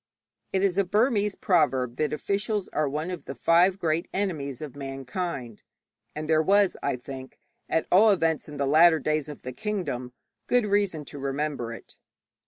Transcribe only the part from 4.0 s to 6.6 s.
enemies of mankind, and there